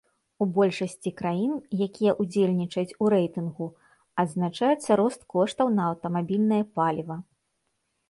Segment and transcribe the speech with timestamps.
[0.43, 1.51] У большасці краін,
[1.87, 3.69] якія ўдзельнічаюць у рэйтынгу,
[4.27, 7.15] адзначаецца рост коштаў на аўтамабільнае паліва.